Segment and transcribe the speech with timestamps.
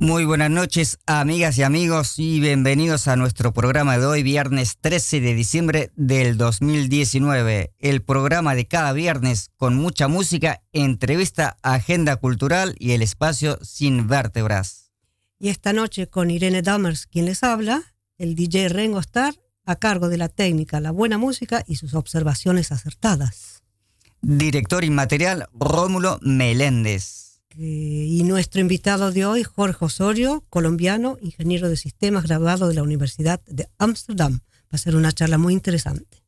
[0.00, 5.20] Muy buenas noches, amigas y amigos, y bienvenidos a nuestro programa de hoy, viernes 13
[5.20, 7.74] de diciembre del 2019.
[7.78, 14.08] El programa de cada viernes con mucha música, entrevista, agenda cultural y el espacio sin
[14.08, 14.90] vértebras.
[15.38, 17.82] Y esta noche con Irene Dammers, quien les habla,
[18.16, 19.34] el DJ Rengo Star,
[19.66, 23.62] a cargo de la técnica, la buena música y sus observaciones acertadas.
[24.22, 27.29] Director inmaterial Rómulo Meléndez.
[27.56, 33.40] Y nuestro invitado de hoy, Jorge Osorio, colombiano, ingeniero de sistemas graduado de la Universidad
[33.46, 34.40] de Ámsterdam.
[34.72, 36.22] Va a ser una charla muy interesante.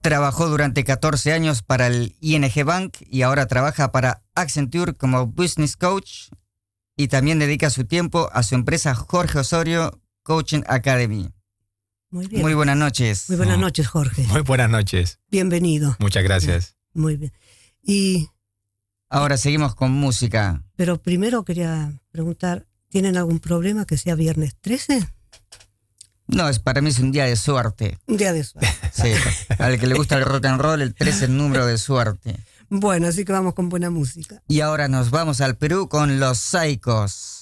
[0.00, 5.76] Trabajó durante 14 años para el ING Bank y ahora trabaja para Accenture como Business
[5.76, 6.30] Coach
[6.96, 11.28] y también dedica su tiempo a su empresa Jorge Osorio Coaching Academy.
[12.10, 12.42] Muy bien.
[12.42, 13.28] Muy buenas noches.
[13.28, 14.24] Muy buenas noches, Jorge.
[14.24, 15.20] Muy buenas noches.
[15.30, 15.96] Bienvenido.
[16.00, 16.76] Muchas gracias.
[16.94, 17.32] Muy bien.
[17.82, 18.28] Y
[19.12, 20.62] Ahora seguimos con música.
[20.74, 25.06] Pero primero quería preguntar, ¿tienen algún problema que sea viernes 13?
[26.28, 27.98] No, es para mí es un día de suerte.
[28.06, 28.70] Un día de suerte.
[28.92, 29.12] Sí,
[29.58, 32.38] al que le gusta el rock and roll, el 13 es número de suerte.
[32.70, 34.42] Bueno, así que vamos con buena música.
[34.48, 37.41] Y ahora nos vamos al Perú con los Psychos.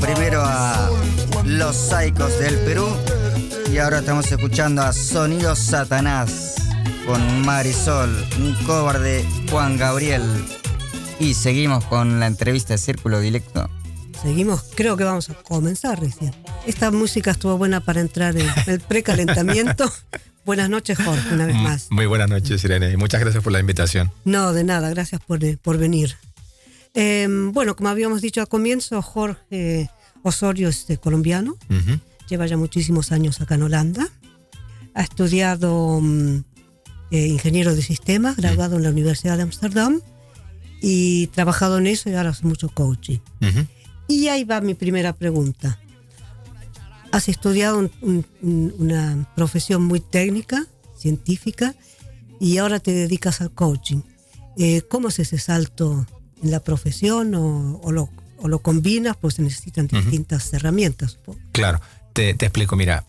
[0.00, 0.90] Primero a
[1.44, 2.86] Los Saicos del Perú
[3.72, 6.54] y ahora estamos escuchando a Sonido Satanás
[7.06, 10.22] con Marisol, un cover de Juan Gabriel.
[11.18, 13.68] Y seguimos con la entrevista de Círculo Directo.
[14.22, 16.34] Seguimos, creo que vamos a comenzar recién.
[16.66, 19.90] Esta música estuvo buena para entrar en el precalentamiento.
[20.44, 21.86] buenas noches, Jorge, una vez Mm, más.
[21.90, 24.10] Muy buenas noches, Irene, y muchas gracias por la invitación.
[24.24, 26.16] No, de nada, gracias por, eh, por venir.
[26.94, 29.90] Eh, bueno, como habíamos dicho al comienzo, Jorge
[30.22, 31.56] Osorio es eh, colombiano,
[32.28, 34.08] lleva ya muchísimos años acá en Holanda.
[34.94, 36.44] Ha estudiado mm,
[37.10, 40.00] eh, ingeniero de sistemas, graduado en la Universidad de Ámsterdam
[40.82, 43.18] y trabajado en eso y ahora hace mucho coaching.
[44.08, 45.78] Y ahí va mi primera pregunta.
[47.10, 50.66] Has estudiado un- un- un- una profesión muy técnica,
[50.98, 51.74] científica,
[52.40, 54.00] y ahora te dedicas al coaching.
[54.58, 56.06] Eh, ¿Cómo es ese salto
[56.42, 58.08] en la profesión o, o lo,
[58.38, 59.16] o lo combinas?
[59.16, 61.18] Pues se necesitan distintas herramientas.
[61.52, 61.80] Claro,
[62.12, 63.04] te, te explico, mira,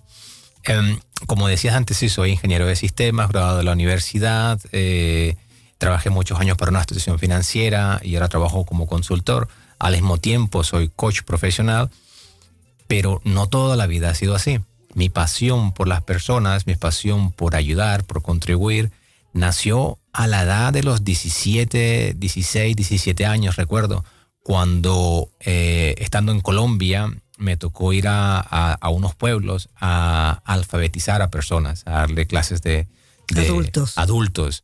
[0.64, 5.36] em, como decías antes, sí, soy ingeniero de sistemas, graduado de la universidad, eh,
[5.78, 9.48] trabajé muchos años para una institución financiera y ahora trabajo como consultor.
[9.80, 11.90] Al mismo tiempo soy coach profesional,
[12.88, 14.60] pero no toda la vida ha sido así.
[14.94, 18.92] Mi pasión por las personas, mi pasión por ayudar, por contribuir,
[19.34, 24.06] nació a la edad de los 17, 16, 17 años, recuerdo,
[24.44, 31.22] cuando eh, estando en Colombia me tocó ir a, a- a unos pueblos a alfabetizar
[31.22, 32.88] a personas, a darle clases de,
[33.30, 33.98] de Adultos.
[33.98, 34.64] adultos.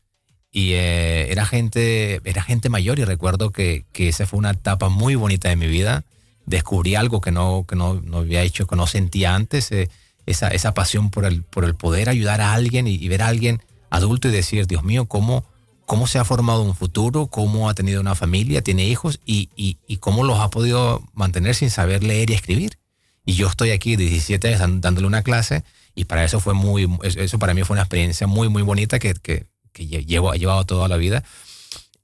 [0.52, 4.90] Y eh, era gente, era gente mayor y recuerdo que, que esa fue una etapa
[4.90, 6.04] muy bonita de mi vida.
[6.46, 9.90] Descubrí algo que no, que no, no había hecho, que no sentía antes, eh,
[10.26, 13.28] esa, esa pasión por el, por el poder ayudar a alguien y, y ver a
[13.28, 15.46] alguien adulto y decir, Dios mío, ¿cómo,
[15.86, 19.98] cómo se ha formado un futuro, cómo ha tenido una familia, tiene hijos y, y,
[19.98, 22.78] cómo los ha podido mantener sin saber leer y escribir.
[23.26, 25.64] Y yo estoy aquí de 17 años dándole una clase
[25.96, 29.14] y para eso fue muy, eso para mí fue una experiencia muy, muy bonita que,
[29.16, 31.24] que, que lle- llevo, he llevado toda la vida.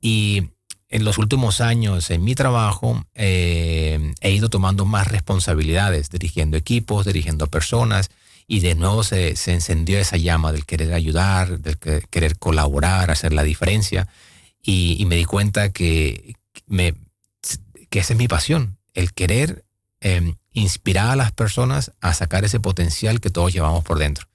[0.02, 0.50] Y
[0.90, 7.06] en los últimos años en mi trabajo eh, he ido tomando más responsabilidades, dirigiendo equipos,
[7.06, 8.10] dirigiendo personas
[8.48, 13.10] y de nuevo se, se encendió esa llama del querer ayudar, del que- querer colaborar,
[13.10, 14.08] hacer la diferencia
[14.62, 16.36] y, me di cuenta que,
[16.68, 16.94] me,
[17.90, 19.66] que esa es mi pasión, el querer
[20.02, 24.28] eh, inspirar a las personas a sacar ese potencial que todos llevamos por dentro.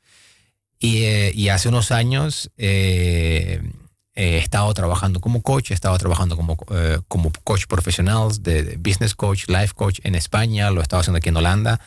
[0.78, 3.60] Y, eh, hace unos años eh,
[4.14, 8.76] he estado trabajando como coach, he estado trabajando como, eh, como coach profesional, de, de
[8.76, 11.80] business coach, life coach en España, lo he estado haciendo aquí en Holanda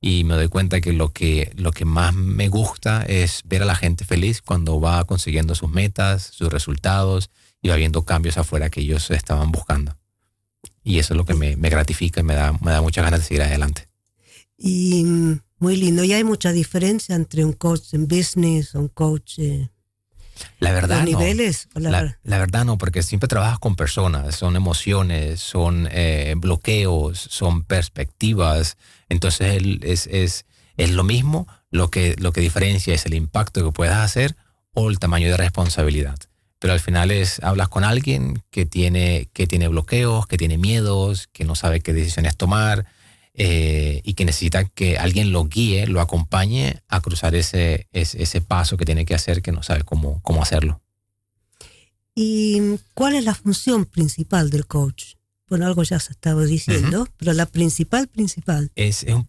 [0.00, 3.66] y me doy cuenta que lo que, lo que más me gusta es ver a
[3.66, 7.30] la gente feliz cuando va consiguiendo sus metas, sus resultados
[7.60, 9.96] y va viendo cambios afuera que ellos estaban buscando.
[10.82, 13.20] Y eso es lo que me, me gratifica y me da, me da muchas ganas
[13.20, 13.88] de seguir adelante.
[14.56, 16.02] Y mm, muy lindo.
[16.04, 19.70] Y hay mucha diferencia entre un coach en business un coach eh,
[20.58, 21.18] La verdad, los no.
[21.18, 21.68] niveles.
[21.74, 27.18] la- La, la verdad no, porque siempre trabajas con personas, son emociones, son eh, bloqueos,
[27.18, 28.76] son perspectivas.
[29.08, 30.44] Entonces el- es, es,
[30.76, 34.36] es lo mismo, lo que, lo que diferencia es el impacto que puedas hacer
[34.72, 36.16] o el tamaño de responsabilidad.
[36.58, 41.28] Pero al final es, hablas con alguien que tiene, que tiene bloqueos, que tiene miedos,
[41.32, 42.84] que no sabe qué decisiones tomar
[43.34, 48.40] eh, y que necesita que alguien lo guíe, lo acompañe a cruzar ese, ese, ese
[48.40, 50.82] paso que tiene que hacer que no sabe cómo, cómo hacerlo.
[52.14, 52.60] ¿Y
[52.94, 55.14] cuál es la función principal del coach?
[55.48, 58.70] Bueno, algo ya se estaba diciendo, pero la principal, principal.
[58.74, 59.28] es, es un-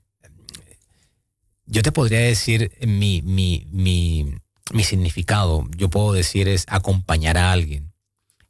[1.65, 4.25] yo te podría decir mi, mi, mi,
[4.74, 7.93] mi significado, yo puedo decir es acompañar a alguien,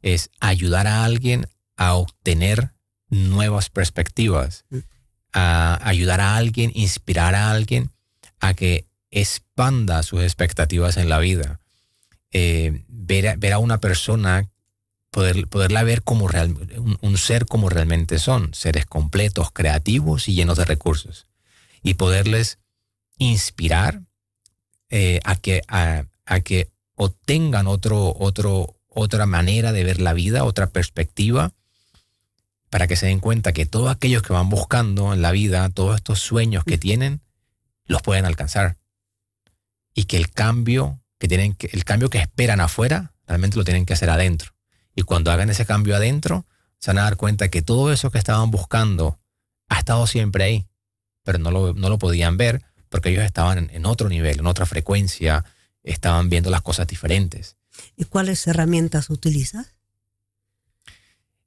[0.02, 2.72] es ayudar a alguien a obtener
[3.10, 4.78] nuevas perspectivas, Mm.
[5.32, 7.90] A ayudar a alguien, inspirar a alguien
[8.40, 11.60] a que expanda sus expectativas en la vida.
[12.32, 14.50] Eh, ver, a, ver a una persona,
[15.10, 16.56] poder, poderla ver como real,
[17.00, 21.26] un, ser como realmente son, seres completos, creativos y llenos de recursos.
[21.82, 22.58] Y poderles
[23.18, 24.02] inspirar
[24.88, 30.44] eh, a, que, a, a que obtengan otro, otro, otra manera de ver la vida,
[30.44, 31.52] otra perspectiva,
[32.72, 35.94] para que se den cuenta que todos aquellos que van buscando en la vida, todos
[35.96, 37.20] estos sueños que tienen,
[37.84, 38.78] los pueden alcanzar.
[39.92, 43.84] Y que el cambio que tienen que, el cambio que esperan afuera, realmente lo tienen
[43.84, 44.54] que hacer adentro.
[44.96, 46.46] Y cuando hagan ese cambio adentro,
[46.78, 49.20] se van a dar cuenta que todo eso que estaban buscando
[49.68, 50.66] ha estado siempre ahí,
[51.24, 54.46] pero no lo, no lo podían ver porque ellos estaban en, en otro nivel, en
[54.46, 55.44] otra frecuencia,
[55.82, 57.58] estaban viendo las cosas diferentes.
[57.98, 59.74] ¿Y cuáles herramientas utilizas?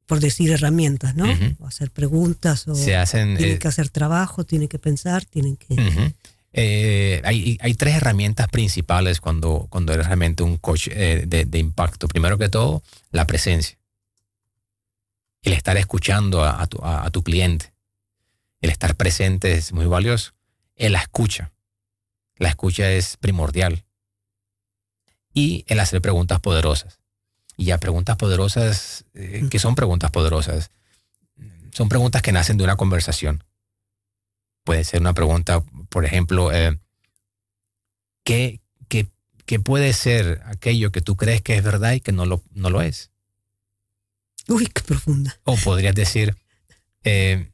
[0.06, 1.26] Por decir herramientas, ¿no?
[1.60, 5.58] O hacer preguntas, o Se hacen, tienen eh, que hacer trabajo, tienen que pensar, tienen
[5.58, 6.14] que...
[6.58, 11.60] Eh, hay, hay tres herramientas principales cuando, cuando eres realmente un coach eh, de, de
[11.60, 12.08] impacto.
[12.08, 12.82] Primero que todo,
[13.12, 13.78] la presencia.
[15.42, 17.74] El estar escuchando a, a tu, a- a tu cliente.
[18.62, 20.32] El estar presente es muy valioso.
[20.76, 21.52] El la escucha.
[22.38, 23.84] La escucha es primordial.
[25.34, 27.00] Y el hacer preguntas poderosas.
[27.58, 30.72] Y ya preguntas poderosas, eh, ¿qué son preguntas poderosas?
[31.72, 33.44] Son preguntas que nacen de una conversación
[34.66, 36.78] puede ser una pregunta, por ejemplo, eh,
[38.26, 38.60] ¿qué,
[38.90, 39.08] qué,
[39.46, 42.70] qué puede ser aquello que tú crees que es verdad y que no lo, no
[42.70, 43.12] lo es?
[44.50, 45.40] Uy, qué profunda.
[45.44, 46.36] O podrías decir,
[47.04, 47.52] eh,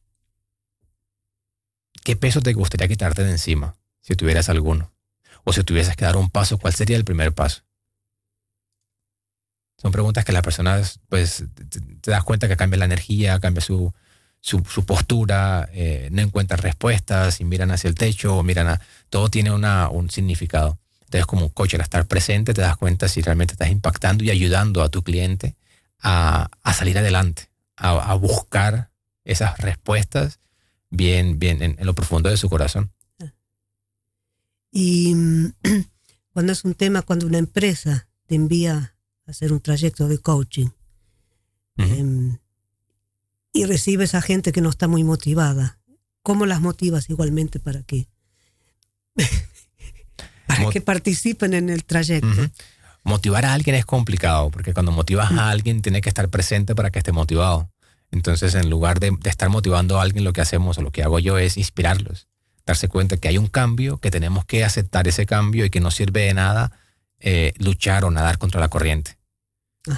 [2.03, 4.93] ¿qué peso te gustaría quitarte de encima si tuvieras alguno?
[5.43, 7.63] O si tuvieses que dar un paso, ¿cuál sería el primer paso?
[9.81, 11.43] Son preguntas que las personas, pues,
[12.01, 13.91] te, das cuenta que cambia la energía, cambia su,
[14.39, 18.81] su, postura, eh, no encuentran respuestas y miran hacia el techo, o miran a...
[19.09, 20.77] Todo tiene una, un significado.
[21.05, 24.83] Entonces, como coach, al estar presente, te das cuenta si realmente estás impactando y ayudando
[24.83, 25.55] a tu cliente
[26.00, 28.91] a, a salir adelante, a, a buscar
[29.25, 30.39] esas respuestas
[30.91, 32.91] bien, bien en, en lo profundo de su corazón.
[34.71, 35.53] Y mm,
[36.33, 38.95] cuando es un tema, cuando una empresa te envía
[39.31, 40.69] hacer un trayecto de coaching
[41.77, 42.38] em,
[43.53, 45.79] y recibes a gente que no está muy motivada,
[46.21, 48.07] ¿cómo las motivas igualmente para que,
[50.47, 52.27] para que participen en el trayecto?
[53.03, 56.91] Motivar a alguien es complicado, porque cuando motivas a alguien tiene que estar presente para
[56.91, 57.71] que esté motivado.
[58.11, 61.01] Entonces, en lugar de, de estar motivando a alguien, lo que hacemos o lo que
[61.01, 62.27] hago yo es inspirarlos,
[62.65, 65.89] darse cuenta que hay un cambio, que tenemos que aceptar ese cambio y que no
[65.89, 66.71] sirve de nada
[67.19, 69.17] eh, luchar o nadar contra la corriente.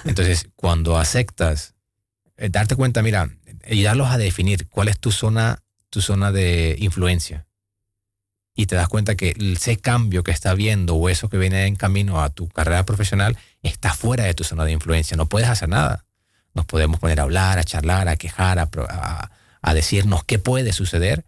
[0.05, 1.75] Entonces, cuando aceptas,
[2.37, 3.29] eh, darte cuenta, mira,
[3.69, 7.47] ayudarlos a definir cuál es tu zona, tu zona de influencia.
[8.55, 11.75] Y te das cuenta que ese cambio que está viendo o eso que viene en
[11.75, 15.17] camino a tu carrera profesional está fuera de tu zona de influencia.
[15.17, 16.05] No puedes hacer nada.
[16.53, 21.25] Nos podemos poner a hablar, a charlar, a quejar, a- a decirnos qué puede suceder,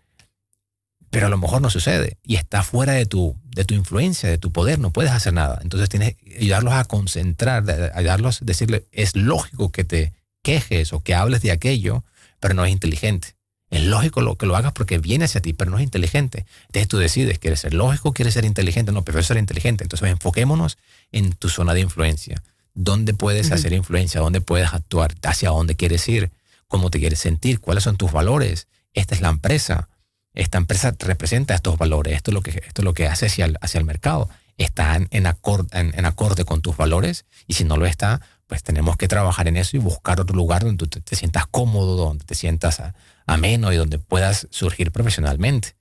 [1.16, 4.38] pero a lo mejor no sucede y está fuera de tu, de tu influencia, de
[4.38, 5.60] tu poder, no puedes hacer nada.
[5.62, 10.12] Entonces tienes que ayudarlos a concentrar, ayudarlos a decirle, es lógico que te
[10.44, 12.04] quejes o que hables de aquello,
[12.42, 13.38] pero no es inteligente.
[13.70, 16.46] Es lógico lo que lo hagas porque viene hacia ti, pero no es inteligente.
[16.66, 18.92] Entonces tú decides, ¿quieres ser lógico quieres ser inteligente?
[18.92, 19.86] No, prefiero ser inteligente.
[19.86, 20.78] Entonces enfoquémonos
[21.14, 22.44] en tu zona de influencia.
[22.74, 24.20] ¿Dónde puedes hacer influencia?
[24.20, 25.16] ¿Dónde puedes actuar?
[25.24, 26.30] ¿Hacia dónde quieres ir?
[26.68, 27.62] ¿Cómo te quieres sentir?
[27.62, 28.68] ¿Cuáles son tus valores?
[28.94, 29.88] Esta es la empresa.
[30.36, 32.16] Esta empresa representa estos valores.
[32.16, 34.30] Esto es lo que, esto es lo que hace hacia el, hacia el mercado.
[34.58, 38.22] Está en, en, acor- en- en acorde con tus valores y si no lo está,
[38.48, 41.96] pues tenemos que trabajar en eso y buscar otro lugar donde tú te, sientas cómodo,
[41.96, 42.82] donde te sientas
[43.26, 45.76] ameno y donde puedas surgir profesionalmente,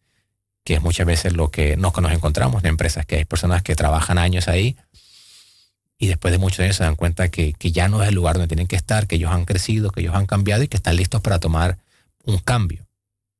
[0.64, 3.76] que es muchas veces lo que nos, nos encontramos en empresas, que hay personas que
[3.76, 4.76] trabajan años ahí
[5.98, 8.34] y después de muchos años se dan cuenta que, que ya no es el lugar
[8.36, 10.96] donde tienen que estar, que ellos han crecido, que ellos han cambiado y que están
[10.96, 11.78] listos para tomar
[12.24, 12.86] un cambio.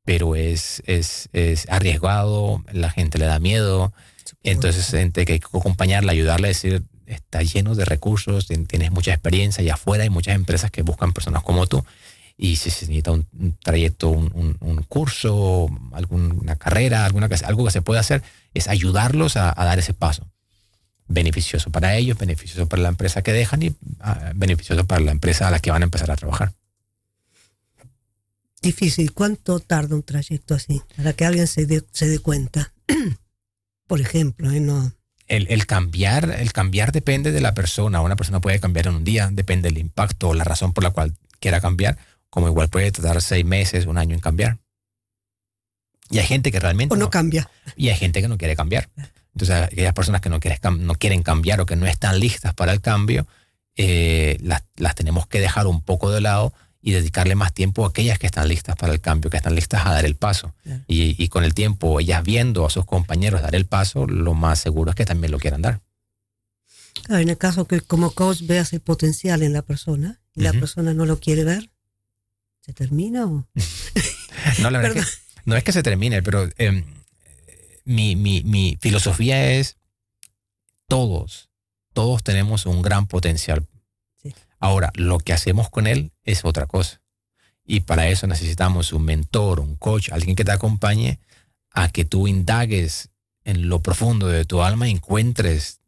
[0.05, 3.93] Pero es, es, es arriesgado, la gente le da miedo,
[4.43, 8.91] entonces gente que hay que acompañarla, ayudarle a decir, está lleno de recursos, tien- tienes
[8.91, 11.85] mucha experiencia y afuera hay muchas empresas que buscan personas como tú
[12.37, 17.65] y si se necesita un, un trayecto, un, un- un curso, alguna carrera, alguna, algo
[17.65, 18.23] que se pueda hacer,
[18.55, 20.27] es ayudarlos a, a dar ese paso.
[21.07, 25.47] Beneficioso para ellos, beneficioso para la empresa que dejan y ah, beneficioso para la empresa
[25.49, 26.53] a la que van a empezar a trabajar.
[28.65, 29.13] Difícil.
[29.13, 32.73] ¿Cuánto tarda un trayecto así para que alguien se dé, se dé cuenta?
[33.87, 34.61] Por ejemplo, ¿eh?
[34.61, 34.93] no,
[35.29, 38.01] El, el cambiar, el cambiar depende de la persona.
[38.01, 40.91] Una persona puede cambiar en un día, depende del impacto o la razón por la
[40.91, 41.99] cual quiera cambiar,
[42.31, 44.59] como igual puede tardar seis meses, un año en cambiar.
[46.11, 47.51] Y hay gente que realmente o no no- cambia.
[47.77, 48.89] y hay gente que no quiere cambiar.
[49.35, 52.73] Entonces, aquellas personas que no, quieren no quieren cambiar o que no están listas para
[52.73, 53.27] el cambio,
[53.77, 56.53] eh, las, las tenemos que dejar un poco de lado
[56.87, 59.87] y dedicarle más tiempo a aquellas que están listas para el cambio, que están listas
[59.87, 60.55] a dar el paso.
[60.65, 60.83] Claro.
[60.87, 64.59] Y, y con el tiempo, ellas viendo a sus compañeros dar el paso, lo más
[64.61, 65.81] seguro es que también lo quieran dar.
[67.05, 70.51] Claro, en el caso que como coach veas el potencial en la persona y la
[70.51, 70.61] Ujú.
[70.61, 71.71] persona no lo quiere ver,
[72.61, 73.49] ¿se termina o...?
[74.61, 75.13] No, la verdad es que
[75.47, 76.85] no es que se termine, pero eh,
[77.87, 79.79] mi, mi, mi filosofía es
[80.87, 81.49] todos,
[81.95, 83.67] todos tenemos un gran potencial.
[84.65, 87.03] Ahora, lo que hacemos con él es otra cosa.
[87.67, 91.21] Y para eso necesitamos un mentor, un coach, alguien que te acompañe
[91.71, 93.11] a que tú indagues
[93.45, 95.81] en lo profundo de tu alma encuentres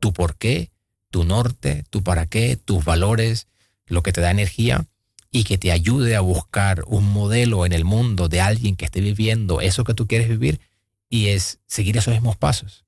[0.00, 0.72] tu por qué,
[1.12, 3.46] tu norte, tu para qué, tus valores,
[3.86, 4.84] lo que te da energía
[5.30, 9.00] y que te ayude a buscar un modelo en el mundo de alguien que esté
[9.00, 10.60] viviendo eso que tú quieres vivir
[11.08, 12.84] y es seguir esos mismos pasos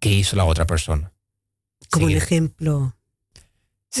[0.00, 1.12] que hizo la otra persona.
[1.90, 2.96] Como un ejemplo.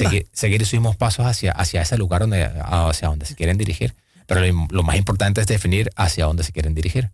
[0.02, 3.94] Seguir, seguir mismos pasos hacia, hacia ese lugar donde, hacia donde se quieren dirigir.
[4.26, 7.10] Pero lo, lo más importante es definir hacia dónde se quieren dirigir.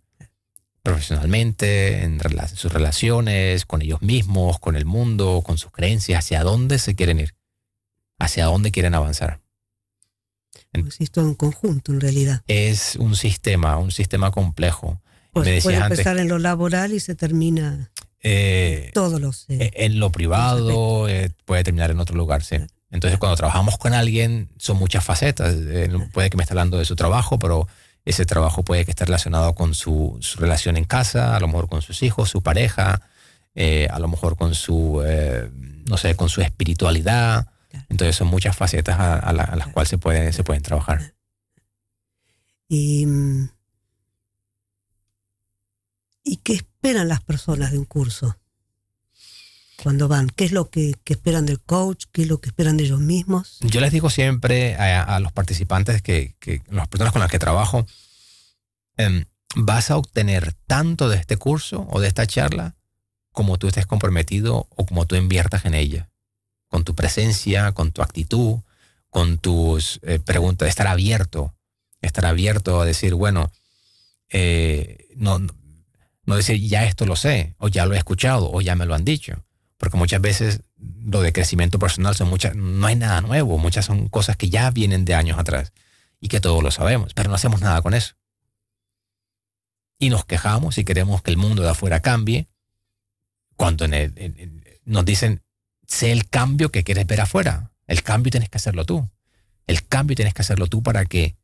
[0.83, 6.43] Profesionalmente, en rela- sus relaciones, con ellos mismos, con el mundo, con sus creencias, hacia
[6.43, 7.35] dónde se quieren ir,
[8.17, 9.39] hacia dónde quieren avanzar.
[10.71, 12.41] Pues es todo un conjunto en realidad.
[12.47, 15.01] Es un sistema, un sistema complejo.
[15.33, 17.91] Pues Me puede antes- empezar en lo laboral y se termina
[18.23, 19.45] Eh, todos los...
[19.49, 22.57] eh, Eh, En lo privado eh, puede terminar en otro lugar, sí.
[22.91, 25.55] Entonces, cuando trabajamos con alguien, son muchas facetas.
[26.13, 27.67] Puede que me esté hablando de su trabajo, pero
[28.05, 31.69] ese trabajo puede que esté relacionado con su, su relación en casa, a lo mejor
[31.69, 33.01] con sus hijos, su pareja,
[33.89, 35.01] a lo mejor con su,
[35.87, 37.47] no sé, con su espiritualidad.
[37.69, 37.85] Claro.
[37.89, 41.13] Entonces, son muchas facetas a, a la- a las cuales se pueden, se pueden trabajar.
[42.67, 43.49] y, mm,
[46.23, 48.37] ¿Y qué esperan las personas de un curso?
[49.81, 52.05] Cuando van, ¿qué es lo que, esperan del coach?
[52.11, 53.57] ¿Qué es lo que esperan de ellos mismos?
[53.61, 57.39] Yo les digo siempre a, a los participantes que, que las personas con las que
[57.39, 57.87] trabajo,
[58.97, 59.25] em,
[59.55, 62.75] vas a obtener tanto de este curso o de esta charla
[63.31, 66.09] como tú estés comprometido o como tú inviertas en ella.
[66.67, 68.59] Con tu presencia, con tu actitud,
[69.09, 71.55] con tus eh, preguntas, estar abierto,
[72.01, 73.51] estar abierto a decir, bueno,
[74.29, 75.39] eh, no,
[76.31, 78.95] no- decir ya esto lo sé, o ya lo he escuchado, o ya me lo
[78.95, 79.43] han dicho.
[79.77, 84.09] Porque muchas veces lo de crecimiento personal son muchas, no hay nada nuevo, muchas son
[84.09, 85.73] cosas que ya vienen de años atrás
[86.19, 88.13] y que todos lo sabemos, pero no hacemos nada con eso.
[89.99, 92.47] Y nos quejamos y queremos que el mundo de afuera cambie,
[93.55, 93.85] cuando
[94.85, 95.43] nos dicen,
[95.85, 97.71] sé el cambio que quieres ver afuera.
[97.85, 99.09] El cambio tienes que hacerlo tú.
[99.67, 101.35] El cambio tienes que hacerlo tú para que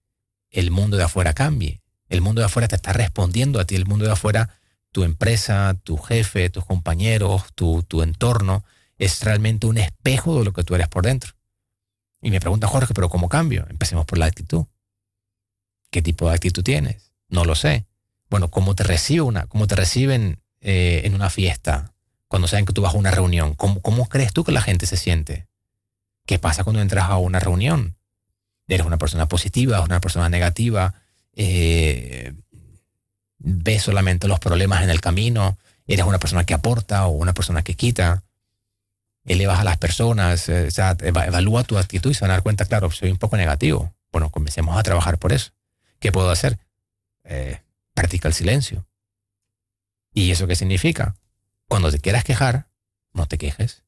[0.49, 1.81] el mundo de afuera cambie.
[2.09, 3.75] El mundo de afuera te está respondiendo a ti.
[3.75, 4.59] El mundo de afuera,
[4.91, 8.63] tu empresa, tu jefe, tus compañeros, tu, tu entorno,
[8.97, 11.34] es realmente un espejo de lo que tú eres por dentro.
[12.21, 13.65] Y me pregunta Jorge, pero ¿cómo cambio?
[13.69, 14.65] Empecemos por la actitud.
[15.91, 17.12] ¿Qué tipo de actitud tienes?
[17.30, 17.86] No lo sé.
[18.30, 21.93] Bueno, ¿cómo te recibe una, cómo te reciben eh, en una fiesta?
[22.28, 24.86] Cuando saben que tú vas a una reunión, ¿cómo, ¿cómo crees tú que la gente
[24.86, 25.47] se siente?
[26.26, 27.95] ¿Qué pasa cuando entras a una reunión?
[28.67, 29.80] ¿Eres una persona positiva?
[29.82, 30.93] ¿Una persona negativa?
[31.34, 32.34] Eh,
[33.39, 35.58] ¿Ves solamente los problemas en el camino?
[35.88, 38.23] ¿Eres una persona que aporta o una persona que quita?
[39.26, 42.36] elevas a las personas, eh, o sea, eva- evalúa tu actitud y se van a
[42.36, 43.93] dar cuenta, claro, soy un poco negativo.
[44.13, 45.52] Bueno, comencemos a trabajar por eso.
[46.00, 46.58] ¿Qué puedo hacer?
[47.26, 47.60] Eh,
[47.93, 48.88] practica el silencio.
[50.13, 51.15] ¿Y eso qué significa?
[51.67, 52.69] Cuando te quieras quejar,
[53.12, 53.84] no te quejes.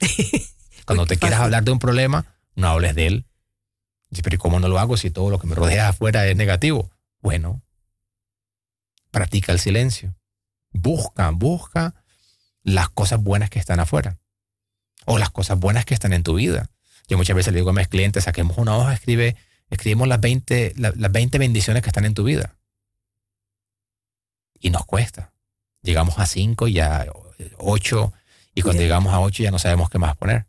[0.86, 3.26] Cuando te quieras hablar de un problema, no hables de él.
[4.24, 6.90] Pero ¿y cómo no lo hago si todo lo que me rodea afuera es negativo?
[7.20, 7.62] Bueno,
[9.10, 10.14] practica el silencio.
[10.72, 11.94] Busca, busca
[12.62, 14.18] las cosas buenas que están afuera
[15.06, 16.70] o las cosas buenas que están en tu vida.
[17.08, 19.36] Yo muchas veces le digo a mis clientes, saquemos una hoja, escribe,
[19.70, 22.56] escribimos las 20, la- las 20 bendiciones que están en tu vida.
[24.60, 25.32] Y nos cuesta.
[25.82, 27.06] Llegamos a 5 y a
[27.58, 28.12] 8,
[28.54, 28.88] y cuando Bien.
[28.88, 30.46] llegamos a 8 ya no sabemos qué más poner.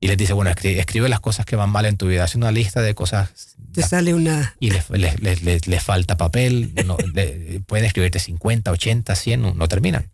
[0.00, 2.38] Y les dice, bueno, escribe, escribe las cosas que van mal en tu vida, hace
[2.38, 3.30] una lista de cosas
[3.72, 4.54] Te sale una...
[4.60, 9.42] y les, les- les- les- les falta papel, no, le- pueden escribirte 50, 80, 100,
[9.42, 10.10] no, no terminan.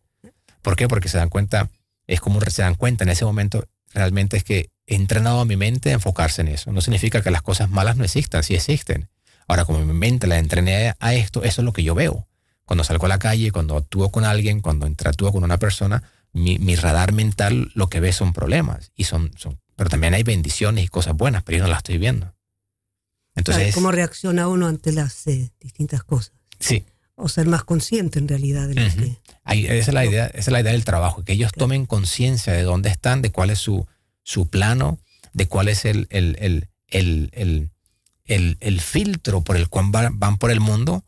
[0.62, 0.88] ¿Por qué?
[0.88, 1.68] Porque se dan cuenta,
[2.06, 5.56] es como se dan cuenta en ese momento, realmente es que he entrenado a mi
[5.56, 6.72] mente a enfocarse en eso.
[6.72, 9.08] No significa que las cosas malas no existan, sí existen.
[9.46, 12.26] Ahora, como mi mente la entrené a esto, eso es lo que yo veo.
[12.64, 16.58] Cuando salgo a la calle, cuando actúo con alguien, cuando interactúo con una persona, mi,
[16.58, 18.90] mi radar mental lo que ve son problemas.
[18.96, 21.98] Y son, son, pero también hay bendiciones y cosas buenas, pero yo no las estoy
[21.98, 22.34] viendo.
[23.34, 26.32] Entonces, ¿Cómo reacciona uno ante las eh, distintas cosas?
[26.60, 26.84] sí,
[27.16, 29.18] O ser más consciente en realidad de lo que...
[29.42, 32.52] Ahí, esa, es la idea, esa es la idea del trabajo, que ellos tomen conciencia
[32.52, 33.86] de dónde están, de cuál es su,
[34.22, 34.98] su plano,
[35.32, 37.30] de cuál es el, el, el,
[38.26, 41.04] el, el, filtro por el cual van, van por el mundo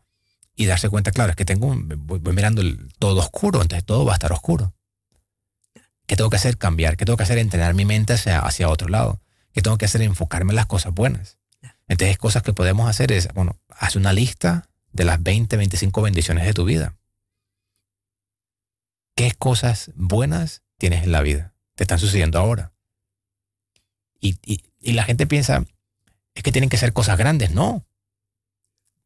[0.55, 3.85] y darse cuenta, claro, es que tengo un- voy, voy mirando el, todo oscuro, entonces
[3.85, 4.73] todo va a estar oscuro.
[6.07, 6.57] ¿Qué tengo que hacer?
[6.57, 6.97] Cambiar.
[6.97, 7.37] ¿Qué tengo que hacer?
[7.37, 9.21] Entrenar mi mente hacia, hacia otro lado.
[9.51, 10.01] ¿Qué tengo que hacer?
[10.01, 11.37] Enfocarme en las cosas buenas.
[11.87, 16.45] Entonces, cosas que podemos hacer es, bueno, haz una lista de las 20, 25 bendiciones
[16.45, 16.95] de tu vida.
[19.15, 21.53] ¿Qué cosas buenas tienes en la vida?
[21.75, 22.73] Te están sucediendo ahora.
[24.19, 25.65] Y, y- y la gente piensa,
[26.35, 27.51] es que tienen que ser cosas grandes.
[27.51, 27.85] No.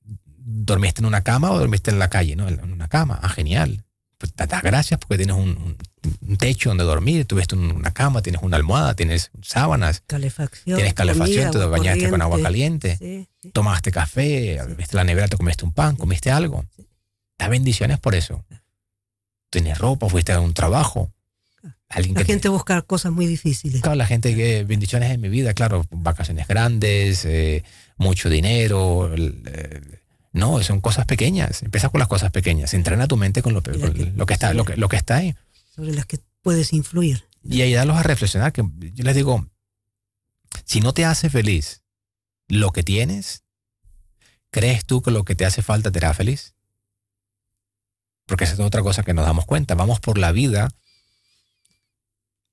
[0.04, 2.36] ¿Dormiste en una cama o dormiste en la calle?
[2.36, 3.20] No, en una cama.
[3.22, 3.86] Ah, genial.
[4.22, 5.76] Pues, te das gracias porque tienes un,
[6.28, 10.78] un techo donde dormir, tuviste una cama, tienes una almohada, tienes sábanas, Calefacción.
[10.78, 13.50] tienes calefacción, comida, te bañaste con agua caliente, Sí, sí.
[13.52, 14.60] tomaste café,
[14.94, 16.64] la nevera, te comiste un pan, comiste algo.
[17.38, 18.46] Da bendiciones por eso.
[19.50, 21.12] Tienes ropa, fuiste a un trabajo.
[21.90, 23.82] Alguien La que te- gente busca cosas muy difíciles.
[23.82, 27.64] Claro, la gente que bendiciones en mi vida, claro, vacaciones grandes, eh,
[27.98, 30.01] mucho dinero, eh,
[30.34, 31.62] no, son cosas pequeñas.
[31.63, 32.74] Empieza con las cosas pequeñas.
[32.74, 35.17] Entrena tu mente con lo, con que- lo que está, lo que, lo que está
[35.17, 35.36] ahí.
[35.76, 37.26] sobre las que puedes influir.
[37.44, 38.52] Y ayudarlos a reflexionar.
[38.54, 38.63] Que
[38.94, 39.48] yo les digo,
[40.65, 41.82] si no te hace feliz
[42.48, 43.44] lo que tienes,
[44.52, 46.54] ¿crees tú que lo que te hace falta te hará feliz?
[48.26, 49.76] Porque esa es otra cosa que nos damos cuenta.
[49.76, 50.70] Vamos por la vida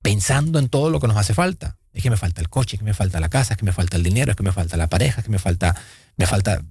[0.01, 1.77] pensando en todo lo que nos hace falta.
[1.93, 3.73] Es que me falta el coche, es que me falta la casa, es que me
[3.73, 5.75] falta el dinero, es que me falta la pareja, es que me falta,
[6.17, 6.63] me falta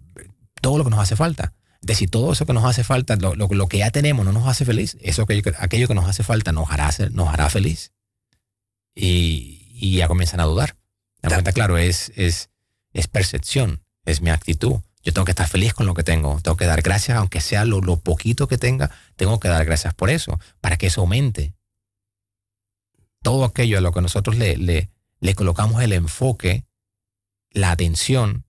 [0.61, 1.53] todo lo que nos hace falta.
[1.81, 4.33] Es decir, todo eso que nos hace falta, lo, lo- lo que ya tenemos no
[4.33, 7.49] nos hace feliz, eso que, aquello que nos hace falta nos hará, ser- nos hará
[7.51, 7.92] feliz.
[8.94, 10.77] Y, y ya comienzan a dudar.
[11.23, 12.51] La cuenta, claro, es, es,
[12.92, 14.77] es percepción, es mi actitud.
[15.05, 17.64] Yo tengo que estar feliz con lo que tengo, tengo que dar gracias, aunque sea
[17.64, 21.55] lo, lo poquito que tenga, tengo que dar gracias por eso, para que eso aumente.
[23.23, 24.90] Todo aquello a lo que nosotros le, le,
[25.21, 26.64] le colocamos el enfoque,
[27.51, 28.44] la atención,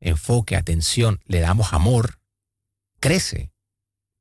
[0.00, 2.18] enfoque, atención, le damos amor,
[3.00, 3.50] crece.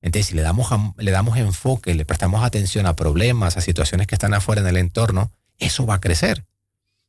[0.01, 4.07] Entonces, si le damos, am- le damos enfoque, le prestamos atención a problemas, a situaciones
[4.07, 6.45] que están afuera en el entorno, eso va a crecer.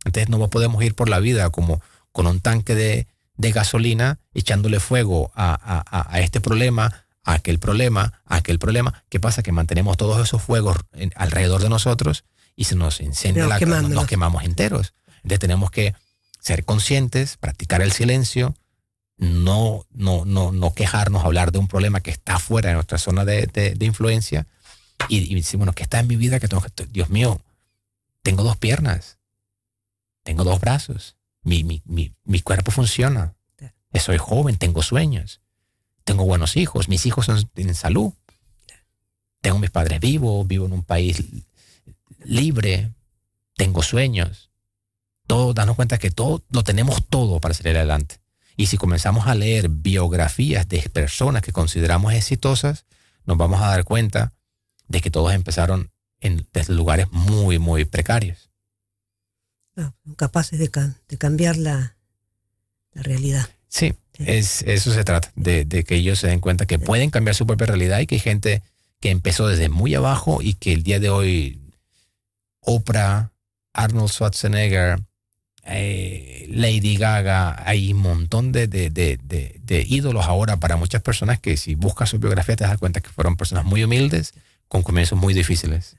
[0.04, 4.80] Entonces, no podemos ir por la vida como con un tanque de, de gasolina echándole
[4.80, 9.04] fuego a, a- a- a este problema, a aquel problema, a aquel problema.
[9.10, 9.42] ¿Qué pasa?
[9.42, 12.24] Que mantenemos todos esos fuegos en- alrededor de nosotros
[12.56, 13.58] y se nos incendia Nos la
[13.94, 14.94] nos quemamos enteros.
[15.16, 15.94] Entonces tenemos que
[16.48, 18.54] ser conscientes, practicar el silencio,
[19.18, 23.26] no, no, no, no quejarnos, hablar de un problema que está fuera de nuestra zona
[23.26, 24.46] de, de- de influencia
[25.10, 26.40] y, y decir, bueno, ¿qué está en mi vida?
[26.40, 27.38] que tengo que, Dios mío,
[28.22, 29.18] tengo dos piernas,
[30.22, 33.34] tengo dos brazos, mi, mi, mi, mi cuerpo funciona,
[34.00, 35.40] soy joven, tengo sueños,
[36.04, 38.14] tengo buenos hijos, mis hijos son, tienen salud,
[39.42, 41.22] tengo mis padres vivos, vivo en un país
[42.24, 42.90] libre,
[43.56, 44.47] tengo sueños.
[45.28, 48.16] Todo, darnos cuenta que todo, lo tenemos todo para salir adelante.
[48.56, 52.86] Y si comenzamos a leer biografías de personas que consideramos exitosas,
[53.24, 54.32] nos vamos a dar cuenta
[54.88, 58.50] de que todos empezaron en, desde lugares muy, muy precarios.
[59.76, 61.96] Ah, capaces de, ca- de cambiar la,
[62.94, 63.48] la realidad.
[63.68, 64.24] Sí, Sí.
[64.26, 67.46] es, eso se trata, de, de que ellos se den cuenta que pueden cambiar su
[67.46, 68.62] propia realidad y que hay gente
[68.98, 71.60] que empezó desde muy abajo y que el día de hoy
[72.60, 73.30] Oprah,
[73.72, 74.98] Arnold Schwarzenegger,
[75.68, 79.18] eh, Lady Gaga, hay un montón de, de- de-
[79.62, 83.10] de- ídolos ahora para muchas personas que si buscas su biografía te das cuenta que
[83.10, 84.34] fueron personas muy humildes
[84.68, 85.96] con comienzos muy difíciles.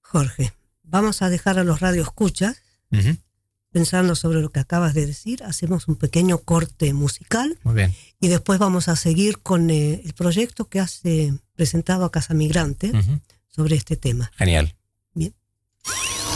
[0.00, 2.62] Jorge, vamos a dejar a los radioescuchas
[2.92, 3.16] Ujú,
[3.70, 5.44] pensando sobre lo que acabas de decir.
[5.44, 7.94] Hacemos un pequeño corte musical Muy bien.
[8.20, 12.34] y después vamos a seguir con eh, el proyecto que has eh, presentado a Casa
[12.34, 12.90] Migrante
[13.46, 14.32] sobre este tema.
[14.36, 14.74] Genial.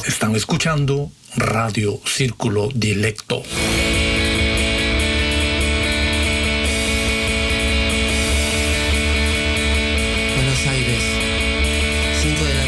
[0.06, 3.42] Están escuchando Radio Círculo Dilecto.
[10.36, 11.02] Buenos Aires,
[12.22, 12.63] 5 de la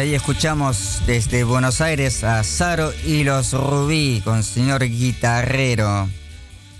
[0.00, 6.08] ahí escuchamos desde Buenos Aires a Saro y los Rubí con señor guitarrero.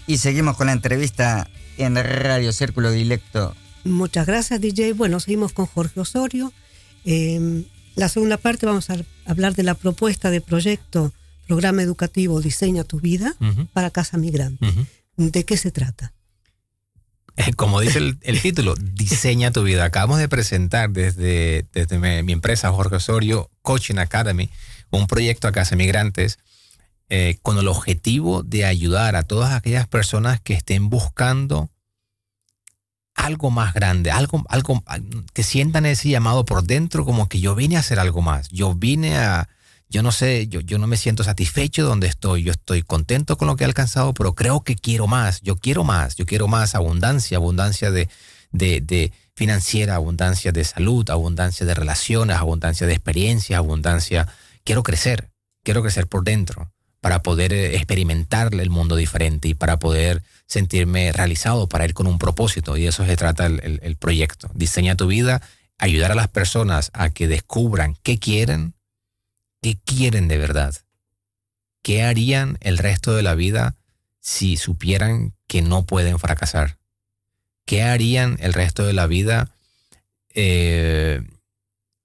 [0.07, 3.55] Y seguimos con la entrevista en Radio Círculo Directo.
[3.85, 4.95] Muchas gracias, DJ.
[4.95, 6.51] Bueno, seguimos con Jorge Osorio.
[7.05, 11.13] Eh, la segunda parte vamos a hablar de la propuesta de proyecto,
[11.47, 13.35] programa educativo Diseña tu vida
[13.75, 14.67] para Casa Migrante.
[15.19, 16.15] ¿De qué se trata?
[17.57, 19.85] Como dice el, título, diseña tu vida.
[19.85, 24.51] Acabamos de presentar desde, desde mi, mi empresa Jorge Osorio Coaching Academy
[24.91, 26.39] un proyecto a Casa Migrantes
[27.09, 31.71] eh, con el objetivo de ayudar a todas aquellas personas que estén buscando
[33.15, 34.83] algo más grande, algo, algo
[35.33, 38.49] que sientan ese llamado por dentro, como que yo vine a hacer algo más.
[38.51, 39.49] Yo vine a,
[39.91, 43.49] yo no sé, yo, yo no me siento satisfecho donde estoy, yo estoy contento con
[43.49, 46.75] lo que he alcanzado, pero creo que quiero más, yo quiero más, yo quiero más
[46.75, 48.09] abundancia, abundancia de,
[48.53, 54.29] de, financiera, abundancia de salud, abundancia de relaciones, abundancia de experiencias, abundancia,
[54.65, 55.31] quiero crecer,
[55.65, 61.11] quiero crecer por dentro para poder eh, experimentar el mundo diferente y para poder sentirme
[61.13, 62.77] realizado, para ir con un propósito.
[62.77, 64.51] Y eso se trata el, el- el proyecto.
[64.55, 65.41] Diseña tu vida,
[65.79, 68.75] ayudar a las personas a que descubran qué quieren,
[69.63, 70.75] qué quieren de verdad.
[71.83, 73.77] ¿Qué harían el resto de la vida
[74.21, 76.79] si supieran que no pueden fracasar?
[77.65, 79.55] ¿Qué harían el resto de la vida
[80.35, 81.23] eh,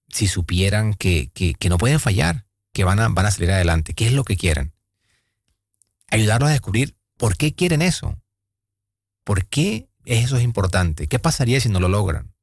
[0.09, 3.93] si supieran que, que- no pueden fallar, que van a, van a salir adelante?
[3.93, 4.71] ¿Qué es lo que quieren?
[6.09, 8.17] Ayudarlos a descubrir por qué quieren eso.
[9.23, 11.07] ¿Por qué eso es importante?
[11.07, 12.33] ¿Qué pasaría si no lo logran?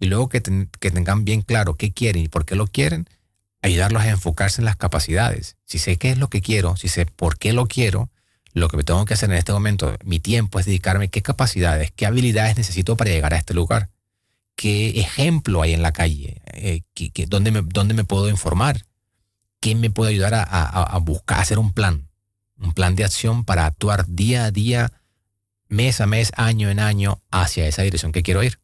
[0.00, 3.08] Y luego que, que tengan bien claro qué quieren y por qué lo quieren,
[3.66, 5.56] ayudarlos a enfocarse en las capacidades.
[5.64, 8.10] Si sé qué es lo que quiero, si sé por qué lo quiero,
[8.52, 11.90] lo que me tengo que hacer en este momento, mi tiempo es dedicarme qué capacidades,
[11.94, 13.90] qué habilidades necesito para llegar a este lugar,
[14.54, 16.82] qué ejemplo hay en la calle, eh,
[17.28, 18.86] dónde, me, dónde me puedo informar,
[19.60, 22.08] qué me puede ayudar a, a- a buscar, a hacer un plan,
[22.58, 24.92] un plan de acción para actuar día a día,
[25.68, 28.58] mes a mes, año en año, hacia esa dirección que quiero ir.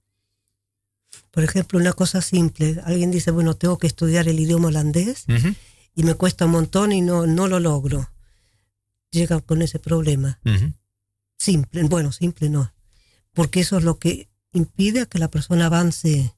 [1.32, 2.80] Por ejemplo, una cosa simple.
[2.84, 5.24] Alguien dice, bueno, tengo que estudiar el idioma holandés
[5.94, 8.08] y me cuesta un montón y no, no lo logro.
[9.10, 10.38] Llega con ese problema.
[11.38, 12.72] Simple, bueno, simple no.
[13.32, 16.32] Porque eso es lo que impide que la persona avance, Eh,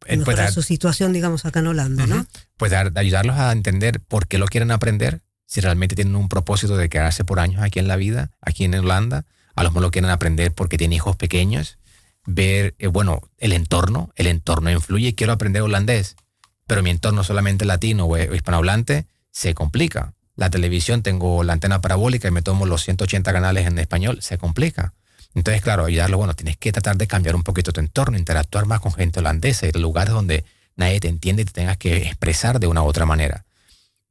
[0.00, 2.26] pues, mejorar dar- su situación, digamos, acá en Holanda, ¿no?
[2.56, 6.76] Pues dar- ayudarlos a entender por qué lo quieren aprender, si realmente tienen un propósito
[6.76, 9.90] de quedarse por años aquí en la vida, aquí en Holanda, a lo mejor lo
[9.92, 11.78] quieren aprender porque tienen hijos pequeños,
[12.24, 16.16] ver, eh, bueno, el entorno, el entorno influye, quiero aprender holandés,
[16.66, 20.14] pero mi entorno solamente latino o o hispanohablante, se complica.
[20.36, 24.38] La televisión, tengo la antena parabólica y me tomo los 180 canales en español, se
[24.38, 24.94] complica.
[25.34, 28.80] Entonces, claro, ayudarlo, bueno, tienes que tratar de cambiar un poquito tu entorno, interactuar más
[28.80, 30.44] con gente holandesa, ir lugares donde
[30.76, 33.44] nadie te entiende y te tengas que expresar de una u otra manera.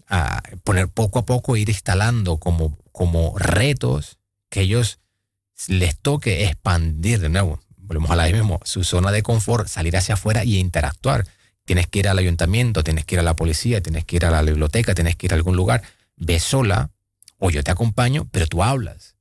[0.07, 4.17] A poner poco a poco, ir instalando como, como retos
[4.49, 4.99] que ellos
[5.67, 7.59] les toque expandir de nuevo.
[7.91, 11.27] Volvemos a la mismo, su zona de confort, salir hacia afuera y interactuar.
[11.65, 14.31] Tienes que ir al ayuntamiento, tienes que ir a la policía, tienes que ir a
[14.31, 15.83] la biblioteca, tienes que ir a algún lugar.
[16.15, 16.91] Ve sola
[17.37, 19.15] o yo te acompaño, pero tú hablas.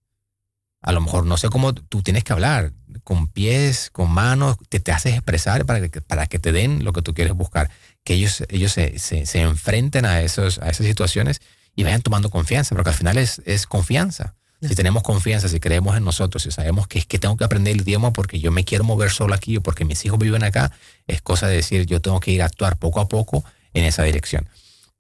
[0.82, 4.78] A lo mejor no sé cómo tú tienes que hablar, con pies, con manos, te,
[4.78, 7.70] te haces expresar para que, para que te den lo que tú quieres buscar.
[8.04, 11.40] Que ellos, ellos se, se, se enfrenten a, esos, a esas situaciones
[11.74, 14.36] y vayan tomando confianza, porque al final es, es confianza.
[14.62, 17.74] Si tenemos confianza, si creemos en nosotros, si sabemos que es que tengo que aprender
[17.74, 20.70] el idioma porque yo me quiero mover solo aquí o porque mis hijos viven acá,
[21.06, 23.42] es cosa de decir yo tengo que ir a actuar poco a poco
[23.72, 24.50] en esa dirección.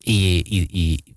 [0.02, 1.14] Y, y, y,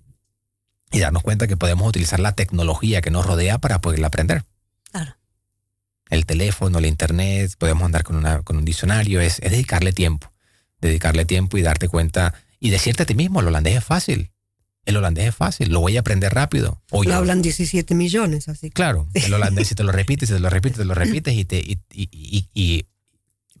[0.92, 4.44] y darnos cuenta que podemos utilizar la tecnología que nos rodea para poderla aprender.
[4.92, 5.16] Claro.
[6.10, 10.30] El teléfono, el internet, podemos andar con, una, con un diccionario, es, es dedicarle tiempo,
[10.82, 14.30] dedicarle tiempo y darte cuenta y decirte a ti mismo, el holandés es fácil,
[14.86, 16.82] el holandés es fácil, lo voy a aprender rápido.
[16.90, 20.34] O Lo hablan 17 millones, así que Claro, el holandés, si te lo repites, si
[20.34, 22.86] te lo repites, te lo repites y, te, y, y- y- y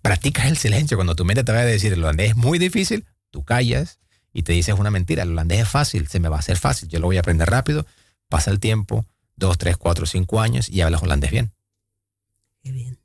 [0.02, 0.96] practicas el silencio.
[0.96, 3.98] Cuando tu mente te va a decir el holandés es muy difícil, tú callas
[4.32, 5.22] y te dices una mentira.
[5.22, 7.48] El holandés es fácil, se me va a hacer fácil, yo lo voy a aprender
[7.48, 7.86] rápido.
[8.28, 9.06] Pasa el tiempo,
[9.36, 11.52] dos, tres, cuatro, cinco años y hablas holandés bien.
[12.62, 12.98] qué bien.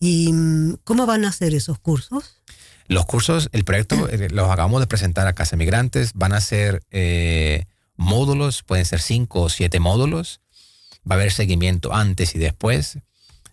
[0.00, 2.42] ¿Y mm, cómo van a hacer esos cursos?
[2.86, 6.82] Los cursos, el proyecto eh, los acabamos de presentar a Casa Migrantes, van a ser
[6.90, 7.64] eh,
[7.96, 10.40] módulos, pueden ser cinco o siete módulos.
[11.10, 12.98] Va a haber seguimiento antes y después.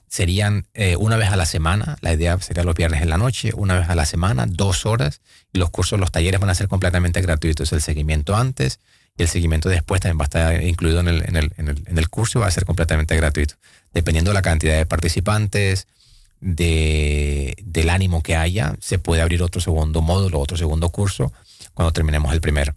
[0.08, 3.52] Serían eh, una vez a la semana, la idea sería los viernes en la noche,
[3.56, 5.22] una vez a la semana, dos horas.
[5.54, 7.72] Y los cursos, los talleres van a ser completamente gratuitos.
[7.72, 8.82] El seguimiento antes
[9.18, 11.84] y el seguimiento después también va a estar incluido en el, en el, en el,
[11.88, 13.56] en el curso y va a ser completamente gratuito.
[13.94, 15.88] Dependiendo de la cantidad de participantes,
[16.42, 21.32] de, del ánimo que haya, se puede abrir otro segundo módulo, otro segundo curso
[21.74, 22.76] cuando terminemos el primero.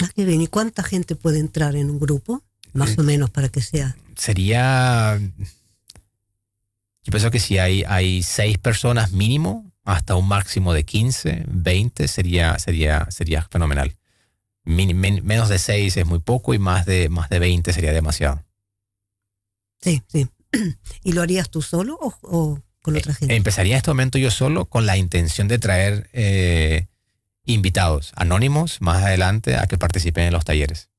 [0.00, 0.40] Ah, qué bien.
[0.40, 2.44] ¿Y cuánta gente puede entrar en un grupo?
[2.74, 3.96] Más o menos para que sea.
[4.16, 5.18] Sería,
[7.02, 12.06] yo pienso que si hay, hay seis personas mínimo, hasta un máximo de 15, 20,
[12.08, 13.96] sería, sería, sería fenomenal.
[14.64, 17.92] Min- men- menos de seis es muy poco y más de, más de 20 sería
[17.92, 18.44] demasiado.
[19.80, 20.28] Sí, sí.
[21.04, 23.34] ¿Y lo harías tú solo o, o con otra gente?
[23.34, 26.86] Empezaría en este momento yo solo con la intención de traer eh,
[27.44, 30.90] invitados anónimos más adelante a que participen en los talleres.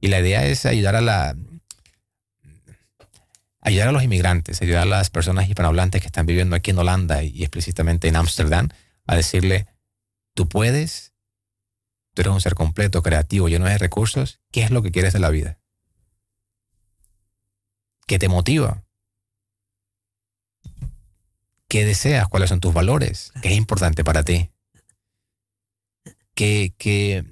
[0.00, 1.36] Y la idea es ayudar a la
[3.66, 7.24] ayudar a los inmigrantes, ayudar a las personas hispanohablantes que están viviendo aquí en Holanda
[7.24, 8.68] y explícitamente en Ámsterdam
[9.06, 9.66] a decirle,
[10.34, 11.14] tú puedes,
[12.14, 15.18] tú eres un ser completo, creativo, lleno de recursos, ¿qué es lo que quieres de
[15.18, 15.58] la vida?
[18.06, 18.84] ¿Qué te motiva?
[21.68, 22.28] ¿Qué deseas?
[22.28, 23.32] ¿Cuáles son tus valores?
[23.42, 24.52] ¿Qué es importante para ti?
[26.34, 27.24] ¿Qué, qué,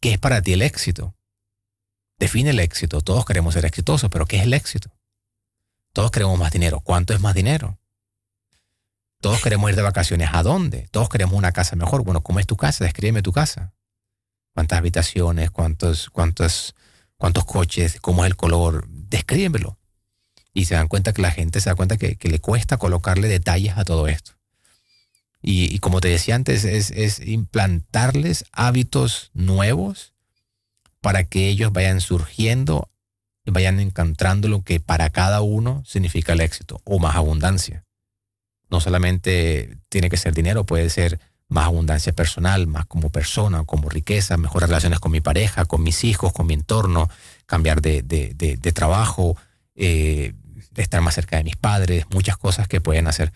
[0.00, 1.16] qué es para ti el éxito?
[2.18, 3.00] Define el éxito.
[3.00, 4.90] Todos queremos ser exitosos, pero ¿qué es el éxito?
[5.92, 6.80] Todos queremos más dinero.
[6.80, 7.78] ¿Cuánto es más dinero?
[9.20, 10.30] Todos queremos ir de vacaciones.
[10.32, 10.86] ¿A dónde?
[10.92, 12.04] Todos queremos una casa mejor.
[12.04, 12.84] Bueno, ¿cómo es tu casa?
[12.84, 13.74] Descríbeme tu casa.
[14.54, 15.50] ¿Cuántas habitaciones?
[15.50, 16.76] ¿Cuántos, cuántos,
[17.18, 17.98] cuántos coches?
[18.00, 18.88] ¿Cómo es el color?
[18.88, 19.78] Descríbemelo.
[20.54, 23.76] Y se dan cuenta que la gente se da cuenta que, le cuesta colocarle detalles
[23.76, 24.32] a todo esto.
[25.42, 30.14] Y, y como te decía antes, es, es implantarles hábitos nuevos
[31.00, 32.90] para que ellos vayan surgiendo
[33.44, 37.84] y vayan encontrando lo que para cada uno significa el éxito o más abundancia.
[38.68, 43.88] No solamente tiene que ser dinero, puede ser más abundancia personal, más como persona, como
[43.88, 47.08] riqueza, mejores relaciones con mi pareja, con mis hijos, con mi entorno,
[47.46, 49.36] cambiar de, de, trabajo,
[49.74, 50.34] eh,
[50.76, 53.32] estar más cerca de mis padres, muchas cosas que pueden hacer.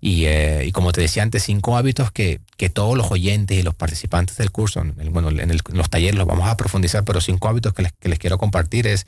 [0.00, 3.62] Y, eh, y como te decía antes, cinco hábitos que, que, todos los oyentes y
[3.62, 7.04] los participantes del curso, en bueno, en, el, en, los talleres los vamos a profundizar,
[7.04, 9.06] pero cinco hábitos que les, que les quiero compartir es,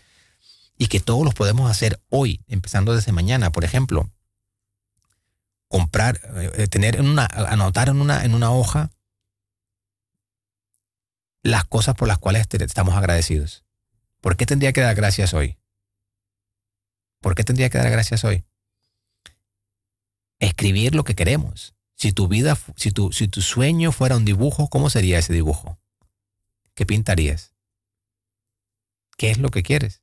[0.78, 4.08] y que todos los podemos hacer hoy, empezando desde mañana, por ejemplo,
[5.68, 6.20] comprar,
[6.56, 8.90] eh, tener en una, anotar en una, en una hoja
[11.42, 13.64] las cosas por las cuales estamos agradecidos.
[14.20, 15.58] ¿Por qué tendría que dar gracias hoy?
[17.20, 18.44] ¿Por qué tendría que dar gracias hoy?
[20.40, 21.74] Escribir lo que queremos.
[21.94, 25.78] Si tu vida, si tu, si tu sueño fuera un dibujo, ¿cómo sería ese dibujo?
[26.74, 27.54] ¿Qué pintarías?
[29.16, 30.02] ¿Qué es lo que quieres?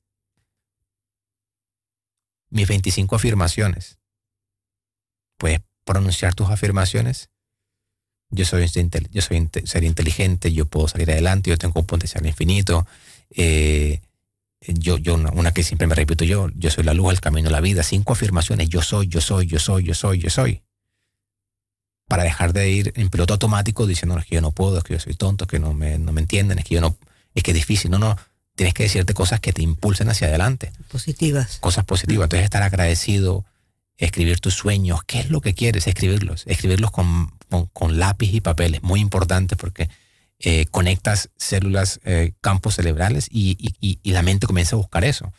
[2.49, 3.97] Mis 25 afirmaciones.
[5.37, 7.29] Puedes pronunciar tus afirmaciones.
[8.29, 8.67] Yo soy,
[9.11, 12.87] yo soy ser inteligente, yo puedo salir adelante, yo tengo un potencial infinito.
[13.29, 14.01] Eh,
[14.67, 17.49] yo, yo una, una, que siempre me repito yo, yo soy la luz, el camino,
[17.49, 17.83] la vida.
[17.83, 20.63] Cinco afirmaciones, yo soy, yo soy, yo soy, yo soy, yo soy.
[22.07, 24.93] Para dejar de ir en piloto automático diciendo es que yo no puedo, es que
[24.93, 26.97] yo soy tonto, es que no me, no me entienden, es que yo no,
[27.33, 27.91] es que es difícil.
[27.91, 28.17] No, no,
[28.55, 30.71] tienes que decirte cosas que te impulsen hacia adelante.
[30.89, 31.57] Positivas.
[31.59, 32.25] Cosas positivas.
[32.25, 33.45] Entonces estar agradecido,
[33.97, 38.41] escribir tus sueños, qué es lo que quieres, escribirlos, escribirlos con, con, con lápiz y
[38.41, 39.89] papel, es muy importante porque
[40.39, 45.31] eh, conectas células, eh, campos cerebrales y, y, y, la mente comienza a buscar eso.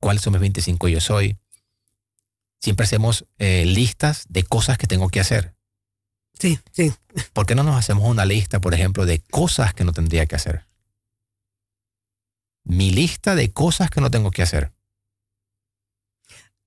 [0.00, 1.36] ¿Cuáles son mis 25 yo soy?
[2.60, 5.54] Siempre hacemos eh, listas de cosas que tengo que hacer.
[6.38, 6.92] Sí, sí.
[7.32, 10.34] ¿Por qué no nos hacemos una lista, por ejemplo, de cosas que no tendría que
[10.34, 10.66] hacer?
[12.64, 14.72] Mi lista de cosas que no tengo que hacer.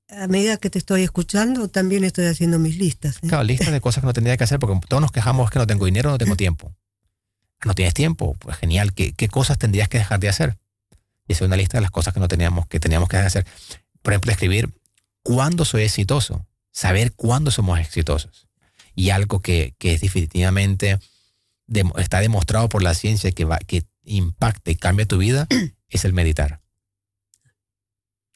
[0.09, 3.17] A medida que te estoy escuchando, también estoy haciendo mis listas.
[3.17, 3.27] ¿eh?
[3.27, 5.67] Claro, listas de cosas que no tendría que hacer, porque todos nos quejamos que no
[5.67, 6.73] tengo dinero, no tengo tiempo
[7.65, 10.57] no tienes tiempo, pues genial, ¿qué, qué cosas tendrías que dejar de hacer?
[11.27, 13.45] Y esa es una lista de las cosas que no teníamos que, teníamos que hacer.
[14.01, 14.73] Por ejemplo, escribir
[15.23, 18.47] cuándo soy exitoso, saber cuándo somos exitosos.
[18.95, 20.99] Y algo que, que es definitivamente
[21.67, 25.47] de, está demostrado por la ciencia que, va, que impacta y cambia tu vida
[25.89, 26.61] es el meditar.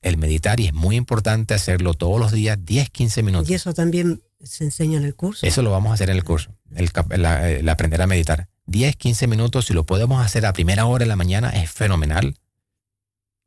[0.04, 3.50] El meditar y es muy importante hacerlo todos los días, 10, 15 minutos.
[3.50, 5.46] Y eso también se enseña en el curso.
[5.46, 8.50] Eso lo vamos a hacer en el curso, el, aprender a meditar.
[8.66, 12.36] 10, 15 minutos, si lo podemos hacer a primera hora de la mañana, es fenomenal.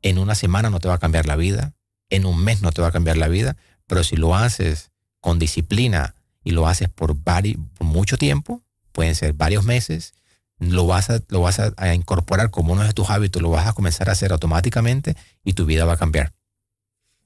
[0.03, 1.75] En una semana no te va a cambiar la vida,
[2.11, 4.91] en un mes no te va a cambiar la vida, pero si lo haces
[5.21, 10.15] con disciplina y lo haces por, vari, por mucho tiempo, pueden ser varios meses,
[10.59, 13.67] lo vas, a, lo vas a, a, incorporar como uno de tus hábitos, lo vas
[13.67, 16.33] a comenzar a hacer automáticamente y tu vida va a cambiar.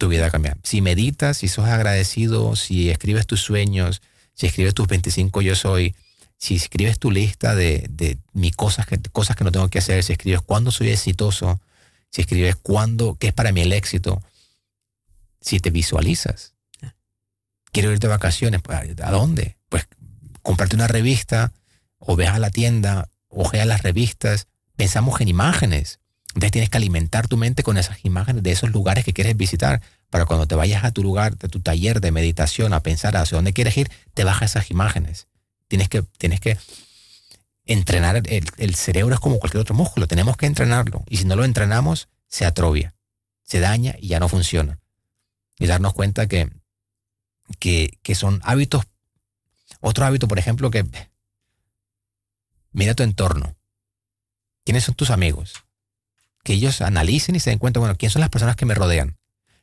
[0.01, 0.57] Tu vida va a cambiar.
[0.63, 4.01] Si meditas, si sos agradecido, si escribes tus sueños,
[4.33, 5.95] si escribes tus 25 yo soy,
[6.39, 10.03] si escribes tu lista de, de mis cosas que, cosas que no tengo que hacer,
[10.03, 11.61] si escribes cuándo soy exitoso,
[12.09, 14.23] si escribes cuándo, qué es para mí el éxito,
[15.43, 16.55] si te visualizas,
[17.73, 18.63] quiero ir de vacaciones.
[18.63, 19.59] Pues, ¿A dónde?
[19.69, 19.87] Pues
[20.43, 21.53] comprarte una revista
[21.99, 24.47] o ve a la tienda, ojea las revistas.
[24.77, 26.01] Pensamos en imágenes.
[26.35, 29.83] Entonces tienes que alimentar tu mente con esas imágenes de esos lugares que quieres visitar
[30.11, 33.37] para cuando te vayas a tu lugar, de tu taller de meditación, a pensar hacia
[33.37, 35.27] dónde quieres ir, te bajas esas imágenes.
[35.67, 36.57] Tienes que, tienes que
[37.67, 41.05] entrenar el, cerebro es como cualquier otro músculo, tenemos que entrenarlo.
[41.09, 42.95] Y si no lo entrenamos, se atrofia,
[43.43, 44.79] se daña y ya no funciona.
[45.59, 46.49] Y darnos cuenta que,
[47.59, 48.85] que, que son hábitos.
[49.81, 50.87] Otro hábito, por ejemplo, que
[52.73, 53.57] mira tu entorno.
[54.65, 55.55] ¿Quiénes son tus amigos?
[56.43, 59.17] Que ellos analicen y se den cuenta, bueno, ¿quiénes son las personas que me rodean?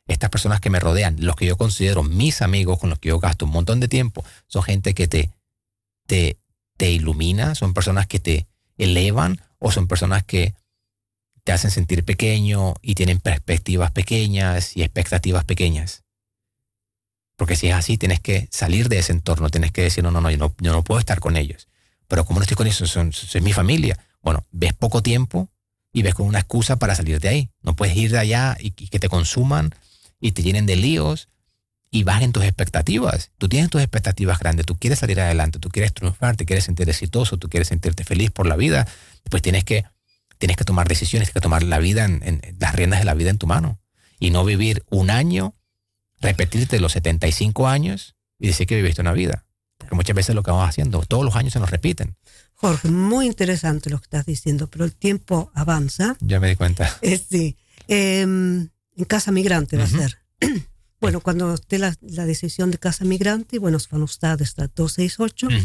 [0.06, 3.18] Estas personas que me rodean, los que yo considero mis amigos, con los que yo
[3.18, 5.30] gasto un montón de tiempo, son gente que te,
[6.06, 6.38] te,
[6.76, 8.46] te ilumina, son personas que te
[8.78, 10.54] elevan o son personas que
[11.44, 16.04] te hacen sentir pequeño y tienen perspectivas pequeñas y expectativas pequeñas.
[17.36, 20.20] Porque si es así, tienes que salir de ese entorno, tienes que decir, no, no,
[20.20, 21.68] no, yo no, no puedo estar con ellos.
[22.08, 23.98] Pero como no estoy con ellos, son, son- es mi familia.
[24.22, 25.48] Bueno, ves poco tiempo
[25.98, 27.50] y ves con una excusa para salir de ahí.
[27.62, 29.74] No puedes ir de allá y, que te consuman
[30.20, 31.28] y te llenen de líos
[31.90, 33.32] y bajen tus expectativas.
[33.38, 36.88] Tú tienes tus expectativas grandes, tú quieres salir adelante, tú quieres triunfar, te quieres sentir
[36.88, 38.86] exitoso, tú quieres sentirte feliz por la vida,
[39.30, 39.84] pues tienes que,
[40.38, 43.14] tienes que tomar decisiones, tienes que tomar la vida en, en- las riendas de la
[43.14, 43.80] vida en tu mano
[44.20, 45.54] y no vivir un año,
[46.20, 49.44] repetirte los 75 años y decir que viviste una vida.
[49.78, 52.16] Porque muchas veces lo que vamos haciendo, todos los años se nos repiten.
[52.60, 56.16] Jorge, muy interesante lo que estás diciendo, pero el tiempo avanza.
[56.18, 56.92] Ya me di cuenta.
[57.02, 57.56] Eh, sí.
[57.86, 60.18] Eh, en Casa Migrante va a ser.
[61.00, 64.02] bueno, cuando esté la, la decisión de Casa Migrante, bueno, van
[64.42, 65.46] hasta 268.
[65.46, 65.56] Ujú.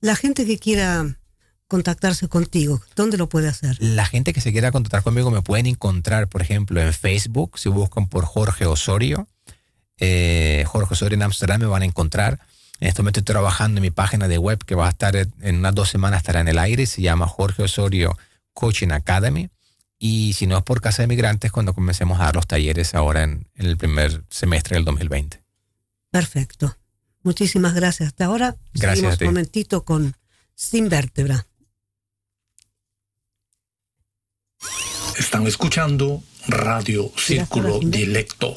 [0.00, 1.18] La gente que quiera
[1.66, 3.76] contactarse contigo, ¿dónde lo puede hacer?
[3.80, 7.68] La gente que se quiera contactar conmigo me pueden encontrar, por ejemplo, en Facebook, si
[7.68, 9.28] buscan por Jorge Osorio.
[9.98, 12.38] eh, Jorge Osorio en Amsterdam me van a encontrar.
[12.80, 15.56] En este momento estoy trabajando en mi página de web que va a estar en
[15.56, 16.86] unas dos semanas, estará en el aire.
[16.86, 18.16] Se llama Jorge Osorio
[18.52, 19.48] Coaching Academy.
[19.98, 23.22] Y si no es por Casa de Migrantes, cuando comencemos a dar los talleres ahora
[23.22, 25.42] en, en el primer semestre del 2020.
[26.10, 26.76] Perfecto.
[27.22, 28.08] Muchísimas gracias.
[28.08, 29.24] Hasta ahora Gracias seguimos a ti.
[29.24, 30.16] un momentito con
[30.54, 31.46] Sin Vértebra.
[35.18, 38.54] Están escuchando Radio Círculo Dilecto.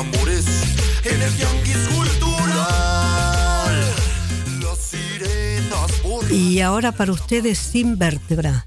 [0.00, 0.46] Tambores.
[1.04, 2.54] En el tianguis cultural.
[4.62, 6.32] Las sirenas borrachas.
[6.32, 8.66] Y ahora para ustedes Sin Vértebra.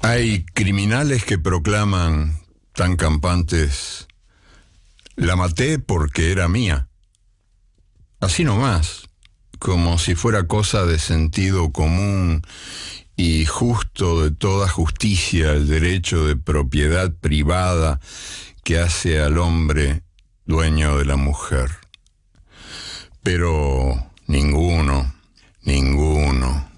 [0.00, 2.38] Hay criminales que proclaman
[2.72, 4.06] tan campantes,
[5.16, 6.88] la maté porque era mía.
[8.20, 9.08] Así nomás,
[9.58, 12.42] como si fuera cosa de sentido común
[13.16, 17.98] y justo de toda justicia el derecho de propiedad privada
[18.62, 20.02] que hace al hombre
[20.44, 21.70] dueño de la mujer.
[23.22, 25.14] Pero ninguno,
[25.62, 26.70] ninguno,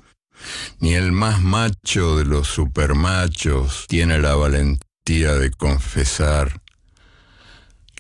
[0.78, 6.62] ni el más macho de los supermachos tiene la valentía de confesar,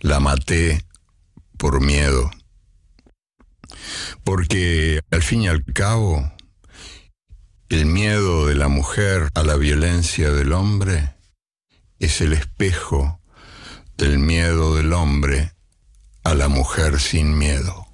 [0.00, 0.84] la maté
[1.56, 2.30] por miedo.
[4.22, 6.32] Porque al fin y al cabo,
[7.68, 11.14] el miedo de la mujer a la violencia del hombre
[11.98, 13.20] es el espejo
[13.98, 15.52] del miedo del hombre
[16.24, 17.86] a la mujer sin miedo.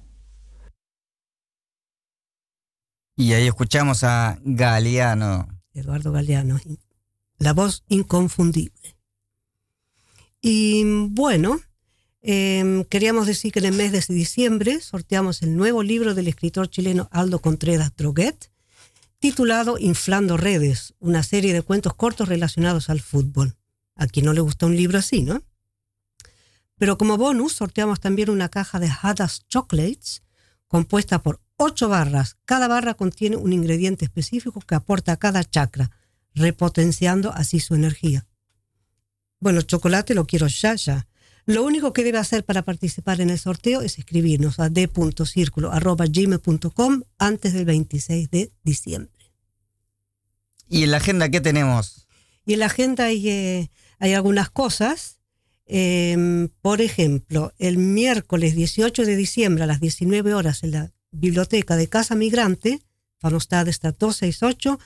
[3.17, 5.47] Y ahí escuchamos a Galeano.
[5.73, 6.59] Eduardo Galeano,
[7.37, 8.95] la voz inconfundible.
[10.41, 11.59] Y bueno,
[12.21, 16.69] em, queríamos decir que en el mes de diciembre sorteamos el nuevo libro del escritor
[16.69, 18.51] chileno Aldo Contreras Droguet,
[19.19, 23.57] titulado Inflando Redes, una serie de cuentos cortos relacionados al fútbol.
[23.95, 25.41] A quien no le gusta un libro así, ¿no?
[26.77, 30.23] Pero como bonus sorteamos también una caja de Hadas Chocolates
[30.67, 32.37] compuesta por ocho barras.
[32.45, 35.91] Cada barra contiene un ingrediente específico que aporta a cada chakra,
[36.33, 38.27] repotenciando así su energía.
[39.39, 41.07] Bueno, chocolate lo quiero ya, ya.
[41.45, 47.53] Lo único que debe hacer para participar en el sorteo es escribirnos a d.circulo.gmail.com antes
[47.53, 49.11] del 26 de diciembre.
[50.67, 52.07] ¿Y en la agenda qué tenemos?
[52.45, 53.69] Y en la agenda hay, eh,
[53.99, 55.19] hay algunas cosas.
[55.67, 61.75] Em, por ejemplo, el miércoles 18 de diciembre a las 19 horas en la biblioteca
[61.75, 62.81] de Casa Migrante,
[63.19, 64.79] Fanostad está 268,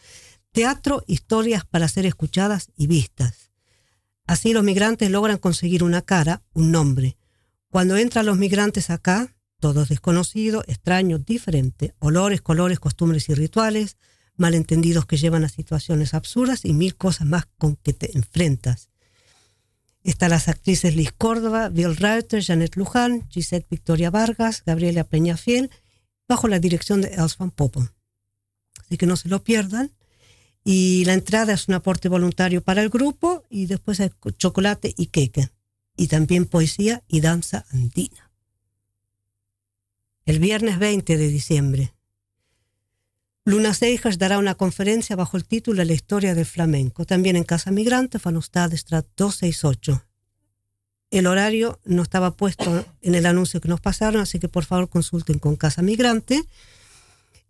[0.51, 3.48] Teatro, historias para ser escuchadas y vistas.
[4.29, 7.17] Así los migrantes logran conseguir una cara, un nombre.
[7.71, 13.97] Cuando entran los migrantes acá, todos desconocidos, extraños, diferentes, olores, colores, costumbres y rituales,
[14.35, 18.91] malentendidos que llevan a situaciones absurdas y mil cosas más con que te enfrentas.
[20.03, 25.71] Están las actrices Liz Córdoba, Bill Reuter, Janet Luján, Gisette Victoria Vargas, Gabriela Peñafiel,
[26.27, 27.89] bajo la dirección de Els Van Poppen.
[28.79, 29.89] Así que no se lo pierdan.
[30.63, 35.07] Y la entrada es un aporte voluntario para el grupo y después hay chocolate y
[35.07, 35.49] queque.
[35.95, 38.31] Y también poesía y danza andina.
[40.25, 41.93] El viernes 20 de diciembre,
[43.45, 47.71] Luna Seijas dará una conferencia bajo el título La historia del flamenco, también en Casa
[47.71, 50.05] Migrante, Fanostad Strat 268.
[51.09, 54.87] El horario no estaba puesto en el anuncio que nos pasaron, así que por favor
[54.89, 56.43] consulten con Casa Migrante.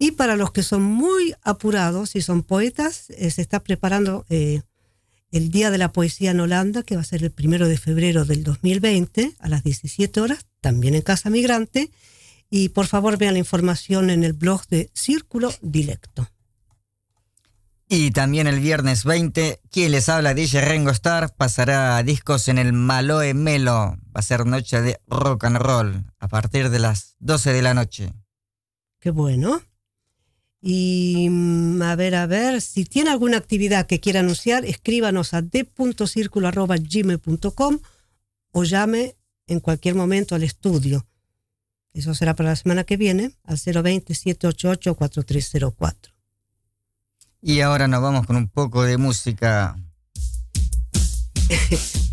[0.02, 4.62] Y para los que son muy apurados y son poetas, eh, se está preparando eh,
[5.32, 8.24] el Día de la Poesía en Holanda, que va a ser el primero de febrero
[8.24, 11.92] del 2020 a las 17 horas, también en Casa Migrante.
[12.50, 16.30] Y por favor vean la información en el blog de Círculo Directo.
[17.90, 22.72] Y también el viernes 20, quien les habla, DJ Rengo Star, pasará discos en el
[22.72, 23.98] Maloe Melo.
[24.16, 27.74] Va a ser noche de rock and roll a partir de las 12 de la
[27.74, 28.14] noche.
[29.00, 29.62] Qué bueno.
[30.62, 35.42] Y mm, a ver, a ver, si tiene alguna actividad que quiera anunciar, escríbanos a
[35.42, 37.80] d.circulo.gmail.com
[38.52, 39.16] o llame
[39.48, 41.08] en cualquier momento al estudio.
[41.94, 46.14] Eso será para la semana que viene, al 020-788-4304.
[47.42, 49.78] Y ahora nos vamos con un poco de música.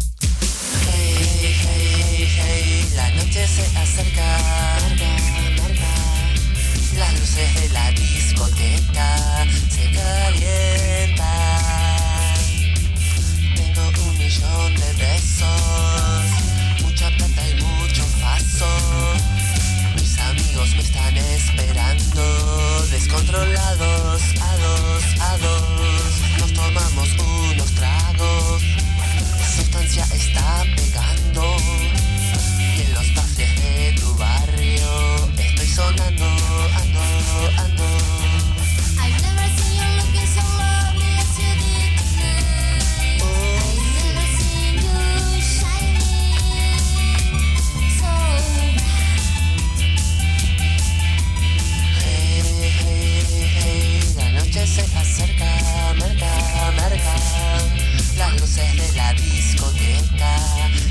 [22.90, 26.38] descontrolados, a dos, a dos.
[26.38, 28.62] Nos tomamos unos tragos,
[29.54, 31.57] sustancia está pegando.
[32.76, 36.26] Y en los bares de tu barrio estoy sonando,
[36.74, 37.00] ando,
[37.59, 38.16] ando.
[54.67, 57.14] Se acerca, marca, marca.
[58.19, 60.39] Las luces de la discoteca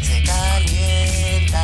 [0.01, 1.59] se calientan.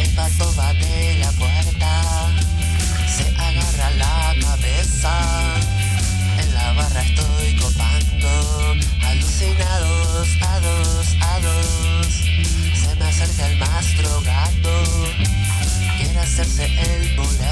[0.00, 2.30] El pato va de la puerta,
[3.06, 5.12] se agarra la cabeza.
[6.38, 8.74] En la barra estoy copando,
[9.06, 12.06] alucinados, a dos, a dos.
[12.74, 14.58] Se me acerca el más drogado
[15.98, 17.47] quiere hacerse el boleta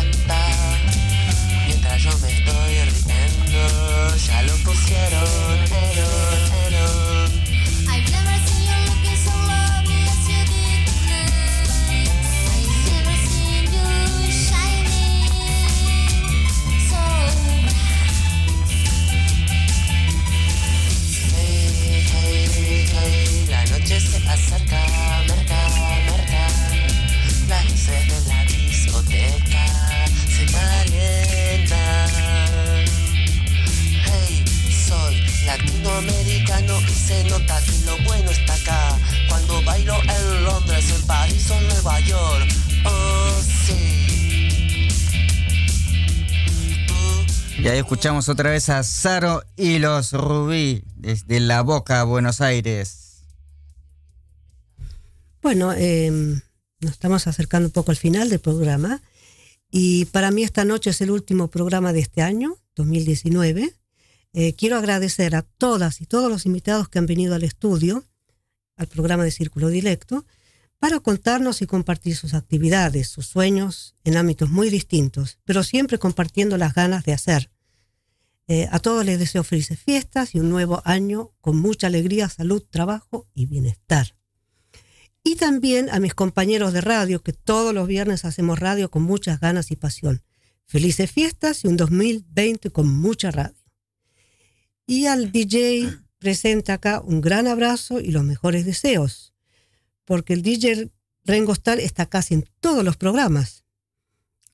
[47.86, 53.22] escuchamos otra vez a Saro y los Rubí desde La Boca, Buenos Aires.
[55.40, 56.10] Bueno, eh,
[56.80, 59.02] nos estamos acercando un poco al final del programa
[59.70, 63.72] y para mí esta noche es el último programa de este año, 2019.
[64.32, 68.02] Eh, quiero agradecer a todas y todos los invitados que han venido al estudio,
[68.76, 70.26] al programa de Círculo Directo,
[70.80, 76.58] para contarnos y compartir sus actividades, sus sueños en ámbitos muy distintos, pero siempre compartiendo
[76.58, 77.52] las ganas de hacer.
[78.48, 82.62] Eh, a todos les deseo felices fiestas y un nuevo año con mucha alegría, salud,
[82.70, 84.14] trabajo y bienestar.
[85.24, 89.40] Y también a mis compañeros de radio, que todos los viernes hacemos radio con muchas
[89.40, 90.22] ganas y pasión.
[90.66, 93.56] Felices fiestas y un 2020 con mucha radio.
[94.86, 99.34] Y al DJ presenta acá un gran abrazo y los mejores deseos,
[100.04, 100.92] porque el DJ
[101.24, 103.64] Rengo Starr está casi en todos los programas.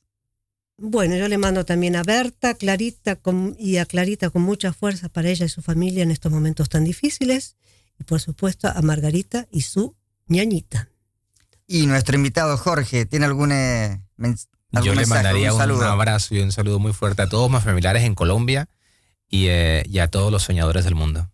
[0.76, 5.08] Bueno, yo le mando también a Berta, Clarita con- y a Clarita con mucha fuerza
[5.08, 7.56] para ella y su familia en estos momentos tan difíciles.
[7.98, 9.94] Y por supuesto a Margarita y su
[10.26, 10.88] ñañita.
[11.68, 14.02] Y nuestro invitado Jorge, ¿tiene algún, eh,
[14.82, 18.16] Yo le mandaría un abrazo y un saludo muy fuerte a todos mis familiares en
[18.16, 18.68] Colombia
[19.28, 21.30] y, eh, y a todos los soñadores del mundo.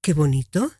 [0.00, 0.70] Qué bonito.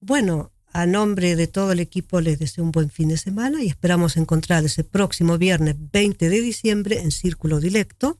[0.00, 3.68] Bueno, a nombre de todo el equipo les deseo un buen fin de semana y
[3.68, 8.18] esperamos encontrar ese próximo viernes 20 de diciembre en Círculo Directo,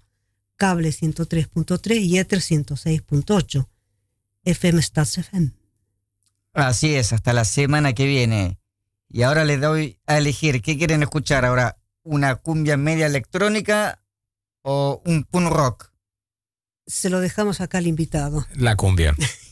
[0.56, 3.68] cable 103.3 y Ether 106.8,
[4.44, 5.52] FM Stats FM.
[6.54, 8.58] Así es, hasta la semana que viene.
[9.08, 11.78] Y ahora les doy a elegir, ¿qué quieren escuchar ahora?
[12.02, 14.02] ¿Una cumbia media electrónica
[14.62, 15.92] o un punk rock?
[16.86, 18.46] Se lo dejamos acá al invitado.
[18.54, 19.14] La cumbia.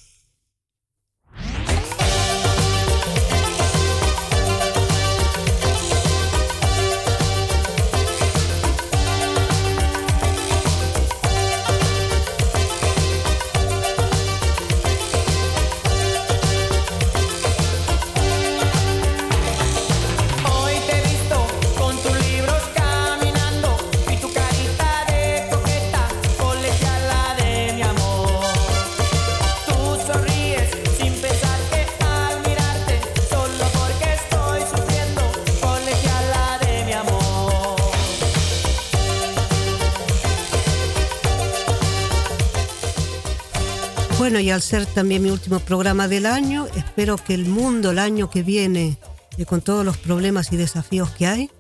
[44.27, 48.01] Bueno, y al ser también mi último programa del año, espero que el mundo el
[48.01, 48.99] año que viene,
[49.39, 51.51] eh, con todos los problemas y desafíos que hay,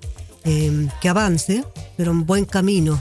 [0.42, 1.64] eh, que avance,
[1.96, 3.00] pero en buen camino,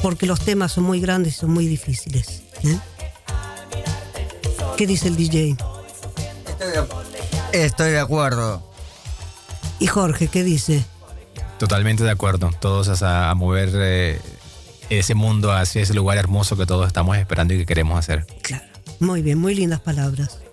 [0.00, 2.44] porque los temas son muy grandes y son muy difíciles.
[2.62, 2.78] ¿eh?
[4.78, 5.54] ¿Qué dice el DJ?
[7.52, 8.66] Estoy de acuerdo.
[9.78, 10.86] Y Jorge, ¿qué dice?
[11.58, 12.50] Totalmente de acuerdo.
[12.60, 14.20] Todos a, a mover eh,
[14.90, 18.26] ese mundo hacia ese lugar hermoso que todos estamos esperando y que queremos hacer.
[19.00, 20.43] Muy bien, muy lindas palabras.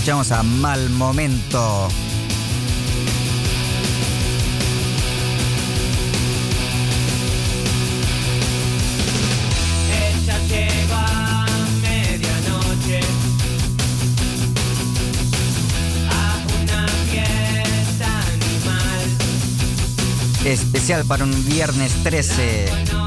[0.00, 1.88] Escuchamos a Mal Momento.
[9.92, 11.46] Ella llegó a
[11.82, 13.00] medianoche
[16.08, 19.04] a una fiesta animal.
[20.46, 22.99] Especial para un viernes 13.